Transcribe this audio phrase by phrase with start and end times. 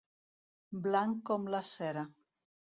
[0.87, 2.07] Blanc com la cera.